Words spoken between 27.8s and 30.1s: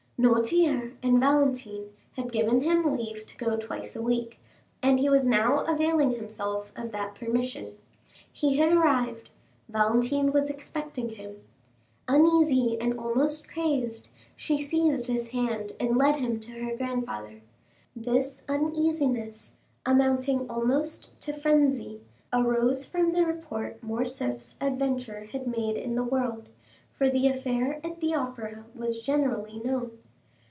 at the Opera was generally known.